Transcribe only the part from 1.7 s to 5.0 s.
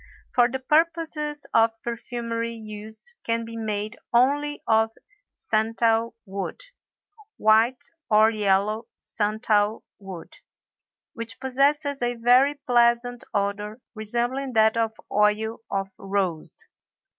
perfumery use can be made only of